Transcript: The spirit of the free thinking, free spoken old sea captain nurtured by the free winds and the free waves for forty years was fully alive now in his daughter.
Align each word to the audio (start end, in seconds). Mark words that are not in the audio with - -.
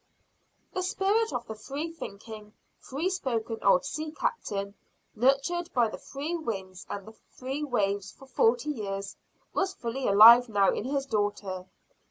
The 0.73 0.81
spirit 0.81 1.31
of 1.31 1.45
the 1.45 1.53
free 1.53 1.93
thinking, 1.93 2.53
free 2.79 3.07
spoken 3.07 3.59
old 3.61 3.85
sea 3.85 4.11
captain 4.11 4.73
nurtured 5.15 5.71
by 5.75 5.89
the 5.89 5.99
free 5.99 6.35
winds 6.35 6.87
and 6.89 7.05
the 7.07 7.13
free 7.37 7.63
waves 7.63 8.11
for 8.11 8.25
forty 8.25 8.71
years 8.71 9.15
was 9.53 9.75
fully 9.75 10.07
alive 10.07 10.49
now 10.49 10.71
in 10.71 10.85
his 10.85 11.05
daughter. 11.05 11.67